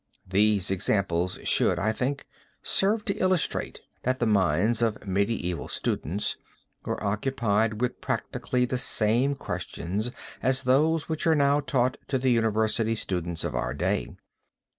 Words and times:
These 0.27 0.71
examples 0.71 1.37
should, 1.43 1.77
I 1.77 1.91
think, 1.93 2.25
serve 2.63 3.05
to 3.05 3.15
illustrate 3.17 3.81
that 4.01 4.17
the 4.17 4.25
minds 4.25 4.81
of 4.81 5.05
medieval 5.05 5.67
students 5.67 6.37
were 6.83 7.01
occupied 7.03 7.81
with 7.81 8.01
practically 8.01 8.65
the 8.65 8.79
same 8.79 9.35
questions 9.35 10.09
as 10.41 10.63
those 10.63 11.07
which 11.07 11.27
are 11.27 11.35
now 11.35 11.59
taught 11.59 11.97
to 12.07 12.17
the 12.17 12.31
university 12.31 12.95
students 12.95 13.43
of 13.43 13.53
our 13.53 13.75
day. 13.75 14.07